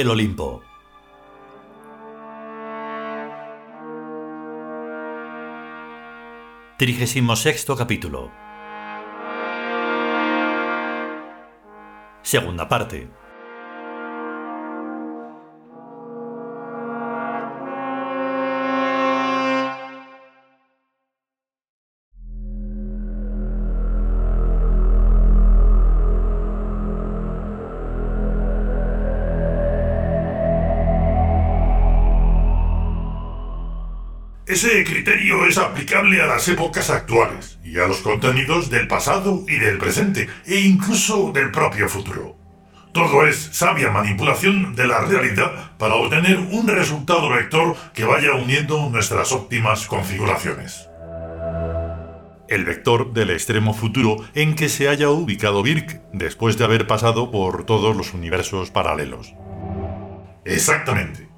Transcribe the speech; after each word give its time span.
El 0.00 0.08
Olimpo. 0.08 0.62
Trigésimo 6.78 7.36
sexto 7.36 7.76
capítulo. 7.76 8.30
Segunda 12.22 12.66
parte. 12.66 13.10
Criterio 35.02 35.46
es 35.46 35.56
aplicable 35.56 36.20
a 36.20 36.26
las 36.26 36.46
épocas 36.48 36.90
actuales 36.90 37.58
y 37.64 37.78
a 37.78 37.86
los 37.86 38.00
contenidos 38.00 38.68
del 38.68 38.86
pasado 38.86 39.44
y 39.48 39.58
del 39.58 39.78
presente 39.78 40.28
e 40.46 40.60
incluso 40.60 41.32
del 41.32 41.50
propio 41.50 41.88
futuro. 41.88 42.36
Todo 42.92 43.26
es 43.26 43.48
sabia 43.52 43.90
manipulación 43.90 44.74
de 44.74 44.86
la 44.86 45.00
realidad 45.00 45.72
para 45.78 45.94
obtener 45.94 46.38
un 46.38 46.68
resultado 46.68 47.30
vector 47.30 47.76
que 47.94 48.04
vaya 48.04 48.34
uniendo 48.34 48.90
nuestras 48.90 49.32
óptimas 49.32 49.86
configuraciones. 49.86 50.86
El 52.48 52.66
vector 52.66 53.14
del 53.14 53.30
extremo 53.30 53.72
futuro 53.72 54.16
en 54.34 54.54
que 54.54 54.68
se 54.68 54.88
haya 54.88 55.08
ubicado 55.08 55.62
Birk 55.62 56.02
después 56.12 56.58
de 56.58 56.64
haber 56.64 56.86
pasado 56.86 57.30
por 57.30 57.64
todos 57.64 57.96
los 57.96 58.12
universos 58.12 58.70
paralelos. 58.70 59.32
Exactamente 60.44 61.29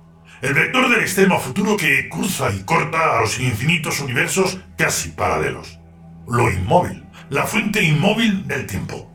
el 0.43 0.55
vector 0.55 0.91
del 0.91 1.01
extremo 1.01 1.39
futuro 1.39 1.77
que 1.77 2.09
cruza 2.09 2.51
y 2.51 2.65
corta 2.65 3.17
a 3.17 3.21
los 3.21 3.39
infinitos 3.39 4.01
universos 4.01 4.59
casi 4.77 5.11
paralelos. 5.11 5.79
Lo 6.27 6.51
inmóvil, 6.51 7.05
la 7.31 7.47
fuente 7.47 7.81
inmóvil 7.81 8.49
del 8.49 8.67
tiempo. 8.67 9.09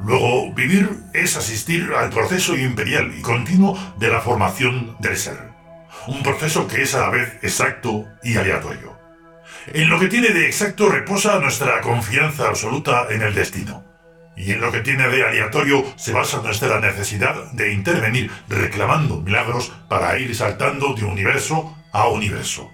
Luego, 0.00 0.52
vivir 0.52 0.90
es 1.14 1.36
asistir 1.36 1.92
al 1.96 2.10
proceso 2.10 2.56
imperial 2.56 3.14
y 3.16 3.22
continuo 3.22 3.78
de 3.98 4.08
la 4.08 4.20
formación 4.20 4.96
del 4.98 5.16
ser. 5.16 5.38
Un 6.08 6.24
proceso 6.24 6.66
que 6.66 6.82
es 6.82 6.96
a 6.96 7.00
la 7.00 7.10
vez 7.10 7.38
exacto 7.42 8.04
y 8.24 8.36
aleatorio. 8.36 8.98
En 9.68 9.88
lo 9.88 10.00
que 10.00 10.08
tiene 10.08 10.30
de 10.30 10.46
exacto 10.46 10.88
reposa 10.88 11.38
nuestra 11.38 11.80
confianza 11.80 12.48
absoluta 12.48 13.06
en 13.10 13.22
el 13.22 13.34
destino 13.34 13.85
y 14.36 14.52
en 14.52 14.60
lo 14.60 14.70
que 14.70 14.80
tiene 14.80 15.08
de 15.08 15.26
aleatorio 15.26 15.84
se 15.96 16.12
basa 16.12 16.42
nuestra 16.42 16.80
necesidad 16.80 17.52
de 17.52 17.72
intervenir 17.72 18.30
reclamando 18.48 19.20
milagros 19.20 19.72
para 19.88 20.18
ir 20.18 20.34
saltando 20.34 20.94
de 20.94 21.04
universo 21.04 21.76
a 21.92 22.08
universo. 22.08 22.70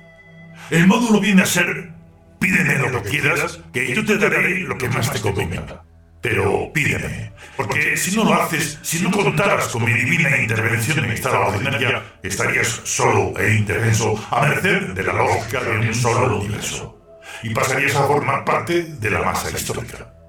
El 0.70 0.86
módulo 0.86 1.20
viene 1.20 1.42
a 1.42 1.46
ser, 1.46 1.92
pídeme 2.40 2.78
lo 2.78 3.02
que 3.02 3.10
quieras, 3.10 3.60
que 3.72 3.94
yo 3.94 4.04
te 4.04 4.18
daré 4.18 4.60
lo 4.60 4.76
que 4.76 4.88
más 4.88 5.12
te 5.12 5.20
convenga. 5.20 5.84
Pero 6.20 6.72
pídeme, 6.72 7.32
porque 7.56 7.96
si 7.96 8.16
no 8.16 8.22
lo 8.22 8.34
haces, 8.34 8.78
si 8.82 9.02
no 9.02 9.10
contaras 9.10 9.66
con 9.68 9.84
mi 9.84 9.92
divina 9.92 10.40
intervención 10.40 11.04
extraordinaria, 11.10 12.00
estarías 12.22 12.68
solo 12.84 13.36
e 13.36 13.54
indefenso 13.54 14.14
a 14.30 14.46
merced 14.46 14.92
de 14.92 15.02
la 15.02 15.14
lógica 15.14 15.60
de 15.64 15.70
un 15.78 15.94
solo 15.94 16.38
universo. 16.38 17.18
Y 17.42 17.50
pasarías 17.50 17.96
a 17.96 18.06
formar 18.06 18.44
parte 18.44 18.84
de 18.84 19.10
la 19.10 19.22
masa 19.22 19.50
histórica. 19.50 20.21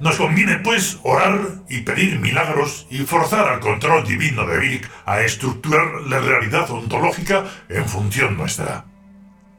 Nos 0.00 0.16
conviene, 0.16 0.58
pues, 0.58 0.98
orar 1.02 1.38
y 1.68 1.82
pedir 1.82 2.18
milagros 2.18 2.86
y 2.90 2.98
forzar 2.98 3.48
al 3.48 3.60
control 3.60 4.06
divino 4.06 4.46
de 4.46 4.58
Vic 4.58 4.90
a 5.06 5.20
estructurar 5.20 6.02
la 6.08 6.18
realidad 6.18 6.70
ontológica 6.70 7.44
en 7.68 7.88
función 7.88 8.36
nuestra. 8.36 8.86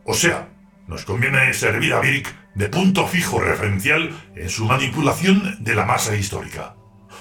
O 0.03 0.13
sea, 0.13 0.49
nos 0.87 1.05
conviene 1.05 1.53
servir 1.53 1.93
a 1.93 1.99
Vic 1.99 2.33
de 2.53 2.69
punto 2.69 3.07
fijo 3.07 3.39
referencial 3.39 4.11
en 4.35 4.49
su 4.49 4.65
manipulación 4.65 5.63
de 5.63 5.75
la 5.75 5.85
masa 5.85 6.15
histórica. 6.15 6.75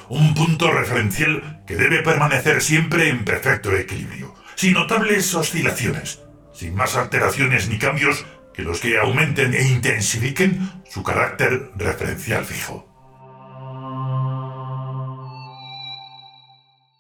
Un 0.09 0.35
punto 0.35 0.71
referencial 0.71 1.63
que 1.67 1.77
debe 1.77 2.03
permanecer 2.03 2.63
siempre 2.63 3.09
en 3.09 3.25
perfecto 3.25 3.75
equilibrio, 3.75 4.35
sin 4.55 4.75
notables 4.75 5.35
oscilaciones, 5.35 6.21
sin 6.53 6.75
más 6.75 6.97
alteraciones 6.97 7.69
ni 7.69 7.79
cambios 7.79 8.27
que 8.53 8.63
los 8.63 8.81
que 8.81 8.99
aumenten 8.99 9.55
e 9.55 9.63
intensifiquen 9.63 10.71
su 10.89 11.03
carácter 11.03 11.71
referencial 11.77 12.45
fijo. 12.45 12.94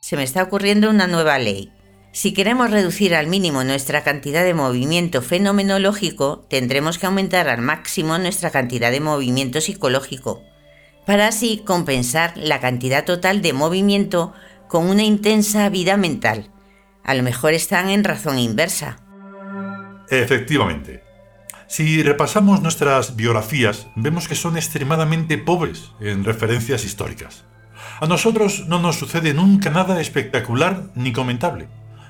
Se 0.04 0.18
me 0.18 0.22
está 0.22 0.42
ocurriendo 0.42 0.90
una 0.90 1.06
nueva 1.06 1.38
ley. 1.38 1.72
Si 2.12 2.34
queremos 2.34 2.70
reducir 2.70 3.14
al 3.14 3.26
mínimo 3.26 3.64
nuestra 3.64 4.04
cantidad 4.04 4.44
de 4.44 4.52
movimiento 4.52 5.22
fenomenológico, 5.22 6.44
tendremos 6.50 6.98
que 6.98 7.06
aumentar 7.06 7.48
al 7.48 7.62
máximo 7.62 8.18
nuestra 8.18 8.50
cantidad 8.50 8.90
de 8.90 9.00
movimiento 9.00 9.62
psicológico, 9.62 10.42
para 11.06 11.28
así 11.28 11.62
compensar 11.64 12.34
la 12.36 12.60
cantidad 12.60 13.06
total 13.06 13.40
de 13.40 13.54
movimiento 13.54 14.34
con 14.68 14.90
una 14.90 15.04
intensa 15.04 15.66
vida 15.70 15.96
mental. 15.96 16.50
A 17.02 17.14
lo 17.14 17.22
mejor 17.22 17.54
están 17.54 17.88
en 17.88 18.04
razón 18.04 18.38
inversa. 18.38 18.98
Efectivamente. 20.10 21.02
Si 21.66 22.02
repasamos 22.02 22.60
nuestras 22.60 23.16
biografías, 23.16 23.86
vemos 23.96 24.28
que 24.28 24.34
son 24.34 24.58
extremadamente 24.58 25.38
pobres 25.38 25.92
en 25.98 26.24
referencias 26.24 26.84
históricas. 26.84 27.46
A 28.00 28.06
nosotros 28.06 28.66
no 28.66 28.78
nos 28.80 28.96
sucede 28.96 29.34
nunca 29.34 29.70
nada 29.70 30.00
espectacular 30.00 30.84
ni 30.94 31.12
comentable. 31.12 31.68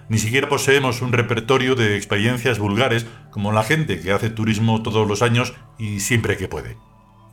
Ni 0.09 0.19
siquiera 0.19 0.49
poseemos 0.49 1.03
un 1.03 1.13
repertorio 1.13 1.75
de 1.75 1.97
experiencias 1.97 2.59
vulgares 2.59 3.07
como 3.31 3.53
la 3.53 3.63
gente 3.63 4.01
que 4.01 4.13
hace 4.13 4.31
turismo 4.31 4.83
todos 4.83 5.09
los 5.09 5.23
años 5.23 5.55
y 5.79 6.01
siempre 6.01 6.37
que 6.37 6.49
puede. 6.49 6.77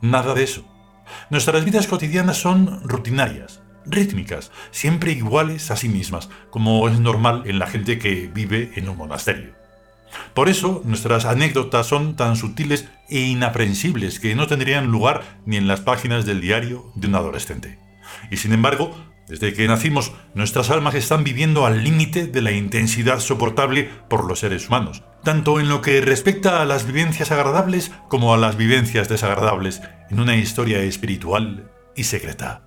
Nada 0.00 0.34
de 0.34 0.44
eso. 0.44 0.64
Nuestras 1.30 1.64
vidas 1.64 1.86
cotidianas 1.86 2.38
son 2.38 2.80
rutinarias, 2.82 3.62
rítmicas, 3.84 4.50
siempre 4.70 5.12
iguales 5.12 5.70
a 5.70 5.76
sí 5.76 5.88
mismas, 5.88 6.30
como 6.50 6.88
es 6.88 6.98
normal 6.98 7.42
en 7.46 7.58
la 7.58 7.66
gente 7.66 7.98
que 7.98 8.30
vive 8.32 8.72
en 8.76 8.88
un 8.88 8.96
monasterio. 8.96 9.54
Por 10.34 10.48
eso 10.48 10.82
nuestras 10.84 11.24
anécdotas 11.24 11.86
son 11.86 12.16
tan 12.16 12.36
sutiles 12.36 12.88
e 13.08 13.20
inaprensibles 13.20 14.20
que 14.20 14.34
no 14.34 14.46
tendrían 14.46 14.86
lugar 14.86 15.22
ni 15.46 15.56
en 15.56 15.66
las 15.66 15.80
páginas 15.80 16.26
del 16.26 16.40
diario 16.40 16.90
de 16.94 17.08
un 17.08 17.14
adolescente. 17.14 17.81
Y 18.30 18.36
sin 18.36 18.52
embargo, 18.52 18.94
desde 19.28 19.52
que 19.54 19.68
nacimos, 19.68 20.12
nuestras 20.34 20.70
almas 20.70 20.94
están 20.94 21.24
viviendo 21.24 21.64
al 21.64 21.84
límite 21.84 22.26
de 22.26 22.42
la 22.42 22.52
intensidad 22.52 23.20
soportable 23.20 23.88
por 24.08 24.24
los 24.24 24.40
seres 24.40 24.68
humanos, 24.68 25.04
tanto 25.22 25.60
en 25.60 25.68
lo 25.68 25.80
que 25.80 26.00
respecta 26.00 26.60
a 26.60 26.64
las 26.64 26.86
vivencias 26.86 27.30
agradables 27.30 27.92
como 28.08 28.34
a 28.34 28.36
las 28.36 28.56
vivencias 28.56 29.08
desagradables, 29.08 29.80
en 30.10 30.20
una 30.20 30.36
historia 30.36 30.82
espiritual 30.82 31.70
y 31.96 32.04
secreta. 32.04 32.62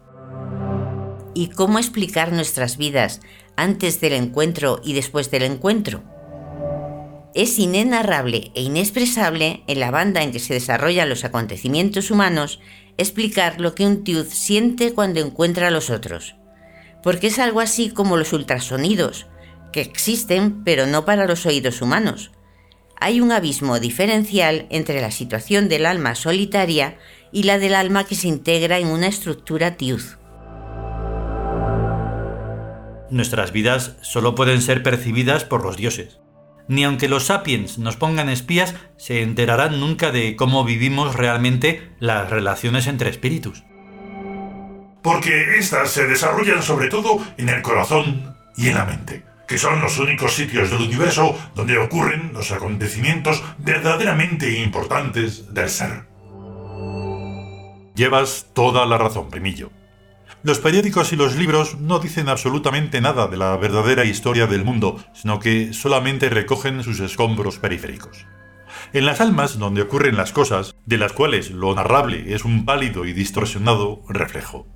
¿Y 1.33 1.49
cómo 1.49 1.77
explicar 1.77 2.31
nuestras 2.31 2.77
vidas 2.77 3.19
antes 3.57 3.99
del 3.99 4.13
encuentro 4.13 4.79
y 4.83 4.93
después 4.93 5.29
del 5.31 5.43
encuentro? 5.43 6.14
Es 7.35 7.59
inenarrable 7.59 8.49
e 8.55 8.61
inexpresable 8.61 9.61
en 9.67 9.81
la 9.81 9.91
banda 9.91 10.23
en 10.23 10.31
que 10.31 10.39
se 10.39 10.53
desarrollan 10.53 11.09
los 11.09 11.25
acontecimientos 11.25 12.09
humanos 12.09 12.61
explicar 12.97 13.59
lo 13.59 13.75
que 13.75 13.85
un 13.85 14.05
tiud 14.05 14.25
siente 14.27 14.93
cuando 14.93 15.19
encuentra 15.19 15.67
a 15.67 15.71
los 15.71 15.89
otros, 15.89 16.37
porque 17.03 17.27
es 17.27 17.37
algo 17.37 17.59
así 17.59 17.89
como 17.89 18.15
los 18.15 18.31
ultrasonidos, 18.31 19.27
que 19.73 19.81
existen 19.81 20.63
pero 20.63 20.87
no 20.87 21.03
para 21.03 21.27
los 21.27 21.45
oídos 21.45 21.81
humanos. 21.81 22.31
Hay 23.01 23.19
un 23.19 23.33
abismo 23.33 23.81
diferencial 23.81 24.65
entre 24.69 25.01
la 25.01 25.11
situación 25.11 25.67
del 25.67 25.87
alma 25.87 26.15
solitaria 26.15 26.97
y 27.33 27.43
la 27.43 27.59
del 27.59 27.75
alma 27.75 28.05
que 28.05 28.15
se 28.15 28.29
integra 28.29 28.79
en 28.79 28.87
una 28.87 29.07
estructura 29.07 29.75
tiud. 29.75 30.01
Nuestras 33.09 33.51
vidas 33.51 33.97
solo 34.03 34.35
pueden 34.35 34.61
ser 34.61 34.83
percibidas 34.83 35.43
por 35.43 35.65
los 35.65 35.75
dioses 35.75 36.19
ni 36.67 36.83
aunque 36.83 37.09
los 37.09 37.25
sapiens 37.25 37.77
nos 37.77 37.97
pongan 37.97 38.29
espías, 38.29 38.75
se 38.97 39.21
enterarán 39.21 39.79
nunca 39.79 40.11
de 40.11 40.35
cómo 40.35 40.63
vivimos 40.63 41.15
realmente 41.15 41.91
las 41.99 42.29
relaciones 42.29 42.87
entre 42.87 43.09
espíritus. 43.09 43.63
Porque 45.01 45.57
éstas 45.57 45.91
se 45.91 46.07
desarrollan 46.07 46.63
sobre 46.63 46.87
todo 46.87 47.23
en 47.37 47.49
el 47.49 47.61
corazón 47.61 48.35
y 48.57 48.69
en 48.69 48.75
la 48.75 48.85
mente, 48.85 49.23
que 49.47 49.57
son 49.57 49.81
los 49.81 49.99
únicos 49.99 50.33
sitios 50.33 50.71
del 50.71 50.81
universo 50.81 51.37
donde 51.53 51.77
ocurren 51.77 52.31
los 52.33 52.51
acontecimientos 52.51 53.43
verdaderamente 53.59 54.59
importantes 54.63 55.53
del 55.53 55.69
ser. 55.69 56.07
Llevas 57.95 58.47
toda 58.53 58.85
la 58.85 58.97
razón, 58.97 59.29
primillo. 59.29 59.71
Los 60.45 60.59
periódicos 60.59 61.11
y 61.11 61.15
los 61.15 61.35
libros 61.37 61.79
no 61.79 61.97
dicen 61.97 62.29
absolutamente 62.29 63.01
nada 63.01 63.25
de 63.25 63.35
la 63.35 63.57
verdadera 63.57 64.05
historia 64.05 64.45
del 64.45 64.63
mundo, 64.63 65.03
sino 65.11 65.39
que 65.39 65.73
solamente 65.73 66.29
recogen 66.29 66.83
sus 66.83 66.99
escombros 66.99 67.57
periféricos. 67.57 68.27
En 68.93 69.07
las 69.07 69.21
almas 69.21 69.57
donde 69.57 69.81
ocurren 69.81 70.15
las 70.15 70.31
cosas, 70.31 70.75
de 70.85 70.99
las 70.99 71.13
cuales 71.13 71.49
lo 71.49 71.73
narrable 71.73 72.35
es 72.35 72.45
un 72.45 72.63
pálido 72.63 73.05
y 73.05 73.13
distorsionado 73.13 74.03
reflejo. 74.07 74.67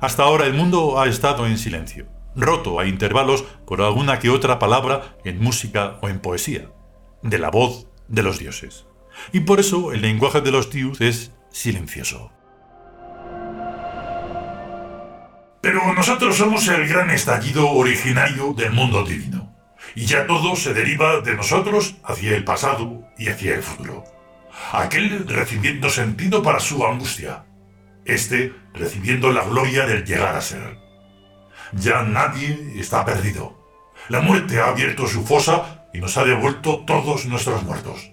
Hasta 0.00 0.22
ahora 0.22 0.46
el 0.46 0.54
mundo 0.54 0.98
ha 0.98 1.06
estado 1.08 1.46
en 1.46 1.58
silencio, 1.58 2.08
roto 2.34 2.80
a 2.80 2.86
intervalos 2.86 3.44
por 3.66 3.82
alguna 3.82 4.18
que 4.18 4.30
otra 4.30 4.58
palabra 4.58 5.18
en 5.26 5.42
música 5.42 5.98
o 6.00 6.08
en 6.08 6.20
poesía, 6.20 6.70
de 7.22 7.36
la 7.36 7.50
voz 7.50 7.86
de 8.08 8.22
los 8.22 8.38
dioses. 8.38 8.86
Y 9.30 9.40
por 9.40 9.60
eso 9.60 9.92
el 9.92 10.00
lenguaje 10.00 10.40
de 10.40 10.52
los 10.52 10.70
dios 10.70 11.02
es 11.02 11.32
silencioso. 11.50 12.32
Pero 15.62 15.94
nosotros 15.94 16.36
somos 16.36 16.66
el 16.66 16.88
gran 16.88 17.10
estallido 17.10 17.70
originario 17.70 18.52
del 18.52 18.72
mundo 18.72 19.04
divino, 19.04 19.54
y 19.94 20.06
ya 20.06 20.26
todo 20.26 20.56
se 20.56 20.74
deriva 20.74 21.20
de 21.20 21.36
nosotros 21.36 21.94
hacia 22.02 22.36
el 22.36 22.42
pasado 22.42 23.04
y 23.16 23.28
hacia 23.28 23.54
el 23.54 23.62
futuro. 23.62 24.04
Aquel 24.72 25.26
recibiendo 25.28 25.88
sentido 25.88 26.42
para 26.42 26.58
su 26.58 26.84
angustia, 26.84 27.44
este 28.04 28.52
recibiendo 28.74 29.30
la 29.32 29.44
gloria 29.44 29.86
del 29.86 30.04
llegar 30.04 30.34
a 30.34 30.40
ser. 30.40 30.78
Ya 31.72 32.02
nadie 32.02 32.74
está 32.76 33.04
perdido. 33.04 33.56
La 34.08 34.20
muerte 34.20 34.60
ha 34.60 34.66
abierto 34.66 35.06
su 35.06 35.24
fosa 35.24 35.86
y 35.94 36.00
nos 36.00 36.16
ha 36.16 36.24
devuelto 36.24 36.84
todos 36.84 37.26
nuestros 37.26 37.62
muertos. 37.62 38.10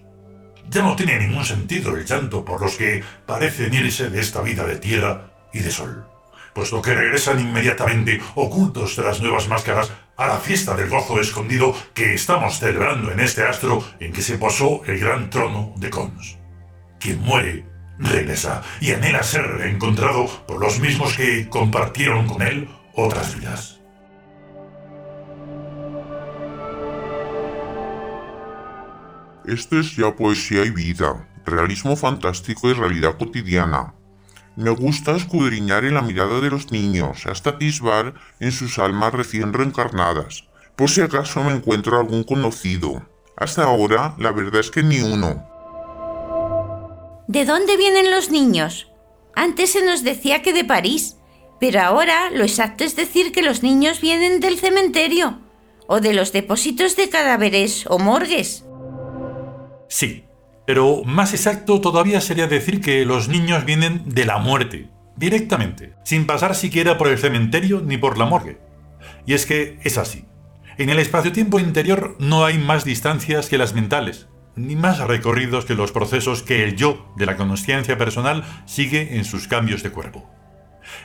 Ya 0.68 0.82
no 0.82 0.94
tiene 0.94 1.18
ningún 1.18 1.44
sentido 1.44 1.96
el 1.96 2.06
llanto 2.06 2.44
por 2.44 2.60
los 2.60 2.76
que 2.76 3.02
parecen 3.26 3.74
irse 3.74 4.08
de 4.08 4.20
esta 4.20 4.40
vida 4.40 4.64
de 4.64 4.76
tierra 4.76 5.32
y 5.52 5.58
de 5.58 5.70
sol, 5.72 6.06
puesto 6.54 6.82
que 6.82 6.94
regresan 6.94 7.40
inmediatamente 7.40 8.20
ocultos 8.34 8.94
tras 8.96 9.20
nuevas 9.20 9.48
máscaras 9.48 9.92
a 10.16 10.26
la 10.26 10.36
fiesta 10.36 10.76
del 10.76 10.90
gozo 10.90 11.20
escondido 11.20 11.74
que 11.94 12.14
estamos 12.14 12.58
celebrando 12.58 13.10
en 13.10 13.20
este 13.20 13.42
astro 13.42 13.82
en 14.00 14.12
que 14.12 14.22
se 14.22 14.36
posó 14.36 14.82
el 14.84 14.98
gran 14.98 15.30
trono 15.30 15.72
de 15.76 15.90
Cons. 15.90 16.38
Quien 16.98 17.20
muere 17.20 17.64
regresa 17.98 18.62
y 18.80 18.92
anhela 18.92 19.22
ser 19.22 19.62
encontrado 19.62 20.26
por 20.46 20.60
los 20.60 20.80
mismos 20.80 21.16
que 21.16 21.48
compartieron 21.48 22.26
con 22.26 22.42
él 22.42 22.68
otras 22.94 23.38
vidas. 23.38 23.80
Esto 29.46 29.80
es 29.80 29.96
ya 29.96 30.14
poesía 30.14 30.64
y 30.64 30.70
vida, 30.70 31.28
realismo 31.44 31.96
fantástico 31.96 32.70
y 32.70 32.74
realidad 32.74 33.16
cotidiana. 33.18 33.94
Me 34.60 34.68
gusta 34.68 35.16
escudriñar 35.16 35.86
en 35.86 35.94
la 35.94 36.02
mirada 36.02 36.38
de 36.38 36.50
los 36.50 36.70
niños, 36.70 37.24
hasta 37.24 37.48
atisbar 37.48 38.12
en 38.40 38.52
sus 38.52 38.78
almas 38.78 39.14
recién 39.14 39.54
reencarnadas, 39.54 40.44
por 40.76 40.90
si 40.90 41.00
acaso 41.00 41.42
me 41.42 41.52
encuentro 41.52 41.98
algún 41.98 42.24
conocido. 42.24 43.08
Hasta 43.38 43.64
ahora, 43.64 44.14
la 44.18 44.32
verdad 44.32 44.60
es 44.60 44.70
que 44.70 44.82
ni 44.82 45.00
uno. 45.00 45.48
¿De 47.26 47.46
dónde 47.46 47.78
vienen 47.78 48.10
los 48.10 48.30
niños? 48.30 48.90
Antes 49.34 49.72
se 49.72 49.82
nos 49.82 50.04
decía 50.04 50.42
que 50.42 50.52
de 50.52 50.66
París, 50.66 51.16
pero 51.58 51.80
ahora 51.80 52.30
lo 52.30 52.42
exacto 52.42 52.84
es 52.84 52.96
decir 52.96 53.32
que 53.32 53.40
los 53.40 53.62
niños 53.62 54.02
vienen 54.02 54.40
del 54.40 54.58
cementerio 54.58 55.40
o 55.86 56.00
de 56.00 56.12
los 56.12 56.32
depósitos 56.32 56.96
de 56.96 57.08
cadáveres 57.08 57.86
o 57.88 57.98
morgues. 57.98 58.66
Sí, 59.88 60.26
pero 60.70 61.02
más 61.04 61.34
exacto 61.34 61.80
todavía 61.80 62.20
sería 62.20 62.46
decir 62.46 62.80
que 62.80 63.04
los 63.04 63.26
niños 63.26 63.64
vienen 63.64 64.04
de 64.06 64.24
la 64.24 64.38
muerte, 64.38 64.88
directamente, 65.16 65.94
sin 66.04 66.26
pasar 66.26 66.54
siquiera 66.54 66.96
por 66.96 67.08
el 67.08 67.18
cementerio 67.18 67.82
ni 67.84 67.98
por 67.98 68.16
la 68.16 68.26
morgue. 68.26 68.60
Y 69.26 69.34
es 69.34 69.46
que 69.46 69.80
es 69.82 69.98
así. 69.98 70.26
En 70.78 70.88
el 70.88 71.00
espacio-tiempo 71.00 71.58
interior 71.58 72.14
no 72.20 72.44
hay 72.44 72.58
más 72.58 72.84
distancias 72.84 73.48
que 73.48 73.58
las 73.58 73.74
mentales, 73.74 74.28
ni 74.54 74.76
más 74.76 75.00
recorridos 75.00 75.64
que 75.64 75.74
los 75.74 75.90
procesos 75.90 76.44
que 76.44 76.62
el 76.62 76.76
yo 76.76 77.12
de 77.16 77.26
la 77.26 77.36
conciencia 77.36 77.98
personal 77.98 78.44
sigue 78.64 79.16
en 79.16 79.24
sus 79.24 79.48
cambios 79.48 79.82
de 79.82 79.90
cuerpo. 79.90 80.30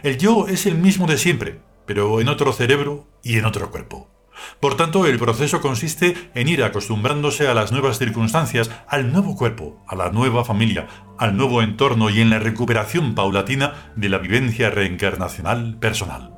El 0.04 0.20
yo 0.20 0.48
es 0.48 0.68
el 0.68 0.76
mismo 0.76 1.08
de 1.08 1.18
siempre, 1.18 1.60
pero 1.88 2.22
en 2.22 2.30
otro 2.30 2.54
cerebro 2.54 3.08
y 3.24 3.40
en 3.40 3.46
otro 3.46 3.72
cuerpo. 3.72 4.15
Por 4.60 4.76
tanto, 4.76 5.06
el 5.06 5.20
proceso 5.20 5.62
consiste 5.62 6.16
en 6.34 6.48
ir 6.48 6.64
acostumbrándose 6.64 7.48
a 7.48 7.54
las 7.54 7.72
nuevas 7.72 8.00
circunstancias, 8.00 8.72
al 8.88 9.12
nuevo 9.12 9.36
cuerpo, 9.36 9.84
a 9.88 9.96
la 9.96 10.10
nueva 10.12 10.46
familia, 10.46 10.88
al 11.18 11.38
nuevo 11.38 11.62
entorno 11.62 12.10
y 12.10 12.22
en 12.22 12.30
la 12.30 12.40
recuperación 12.40 13.16
paulatina 13.16 13.92
de 13.96 14.10
la 14.10 14.18
vivencia 14.18 14.70
reencarnacional 14.70 15.78
personal. 15.80 16.34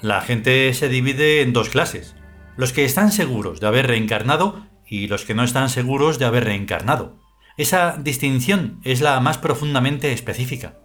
La 0.00 0.20
gente 0.20 0.72
se 0.74 0.88
divide 0.88 1.42
en 1.42 1.52
dos 1.52 1.70
clases. 1.70 2.14
Los 2.56 2.72
que 2.72 2.84
están 2.84 3.10
seguros 3.10 3.60
de 3.60 3.66
haber 3.66 3.86
reencarnado 3.86 4.66
y 4.86 5.08
los 5.08 5.24
que 5.24 5.34
no 5.34 5.42
están 5.42 5.68
seguros 5.70 6.18
de 6.18 6.24
haber 6.24 6.44
reencarnado. 6.44 7.18
Esa 7.56 7.96
distinción 7.98 8.80
es 8.84 9.00
la 9.00 9.18
más 9.20 9.38
profundamente 9.38 10.12
específica. 10.12 10.78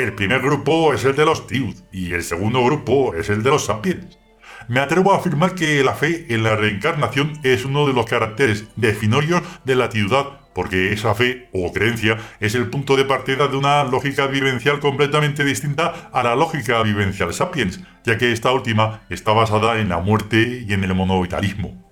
El 0.00 0.14
primer 0.14 0.40
grupo 0.40 0.94
es 0.94 1.04
el 1.04 1.14
de 1.14 1.26
los 1.26 1.46
Tiud 1.46 1.74
y 1.92 2.14
el 2.14 2.22
segundo 2.22 2.64
grupo 2.64 3.14
es 3.14 3.28
el 3.28 3.42
de 3.42 3.50
los 3.50 3.66
Sapiens. 3.66 4.18
Me 4.66 4.80
atrevo 4.80 5.12
a 5.12 5.18
afirmar 5.18 5.54
que 5.54 5.84
la 5.84 5.92
fe 5.92 6.24
en 6.30 6.42
la 6.42 6.56
reencarnación 6.56 7.38
es 7.42 7.66
uno 7.66 7.86
de 7.86 7.92
los 7.92 8.06
caracteres 8.06 8.64
definorios 8.76 9.42
de 9.66 9.74
la 9.76 9.90
Tiudad, 9.90 10.40
porque 10.54 10.94
esa 10.94 11.14
fe 11.14 11.50
o 11.52 11.70
creencia 11.74 12.16
es 12.40 12.54
el 12.54 12.70
punto 12.70 12.96
de 12.96 13.04
partida 13.04 13.48
de 13.48 13.58
una 13.58 13.84
lógica 13.84 14.26
vivencial 14.26 14.80
completamente 14.80 15.44
distinta 15.44 16.08
a 16.10 16.22
la 16.22 16.34
lógica 16.34 16.82
vivencial 16.82 17.34
sapiens, 17.34 17.80
ya 18.02 18.16
que 18.16 18.32
esta 18.32 18.52
última 18.52 19.02
está 19.10 19.32
basada 19.32 19.80
en 19.80 19.90
la 19.90 19.98
muerte 19.98 20.64
y 20.66 20.72
en 20.72 20.82
el 20.82 20.94
monovitalismo. 20.94 21.89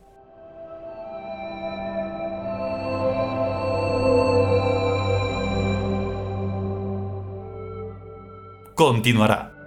Continuará. 8.79 9.58